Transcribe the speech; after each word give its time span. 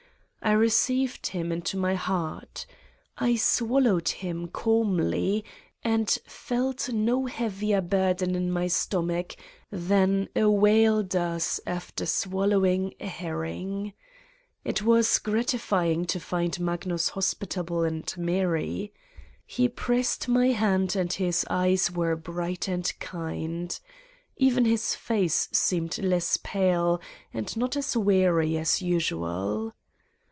I 0.43 0.53
received 0.53 1.27
him 1.27 1.51
into 1.51 1.77
my 1.77 1.93
heart. 1.93 2.65
I 3.15 3.35
swallowed 3.35 4.09
him 4.09 4.47
calmly 4.47 5.45
and 5.83 6.09
felt 6.25 6.89
no 6.89 7.27
heavier 7.27 7.79
burden 7.79 8.33
in 8.35 8.51
my 8.51 8.65
stomach 8.65 9.35
than 9.71 10.29
a 10.35 10.49
whale 10.49 11.03
does 11.03 11.61
after 11.67 12.07
swallowing 12.07 12.95
a 12.99 13.05
herring. 13.05 13.93
It 14.65 14.81
was 14.81 15.19
gratifying 15.19 16.05
to 16.05 16.19
find 16.19 16.59
Magnus 16.59 17.09
hospitable 17.09 17.83
and 17.83 18.11
merry. 18.17 18.91
He 19.45 19.69
pressed 19.69 20.23
87 20.23 20.33
Satan's 20.33 20.37
Diary 20.41 20.47
my 20.49 20.57
hand 20.59 20.95
and 20.95 21.13
his 21.13 21.45
eyes 21.51 21.91
were 21.91 22.15
bright 22.15 22.67
and 22.67 22.91
kind. 22.99 23.79
Even 24.37 24.65
his 24.65 24.95
face 24.95 25.49
seemed 25.53 25.99
less 25.99 26.37
pale 26.41 26.99
and 27.31 27.55
not 27.55 27.77
as 27.77 27.95
weary 27.95 28.57
as 28.57 28.81
usual. 28.81 29.75